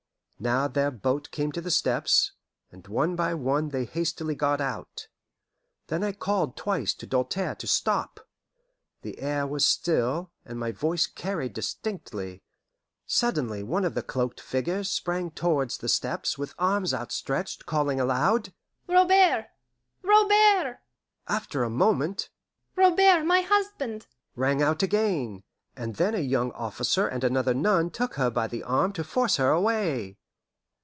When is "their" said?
0.67-0.89